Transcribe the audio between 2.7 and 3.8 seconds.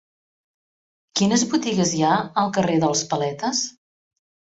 dels Paletes?